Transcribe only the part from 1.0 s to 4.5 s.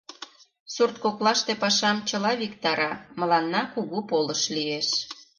коклаште пашам чыла виктара, мыланна кугу полыш